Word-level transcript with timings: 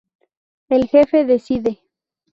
El 0.67 0.87
Jefe 0.87 1.25
Decide. 1.25 1.79